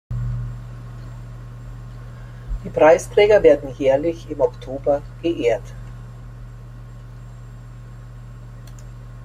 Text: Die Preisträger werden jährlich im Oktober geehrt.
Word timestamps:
Die 2.63 2.71
Preisträger 2.71 3.43
werden 3.43 3.69
jährlich 3.75 4.27
im 4.31 4.41
Oktober 4.41 5.03
geehrt. 5.21 5.75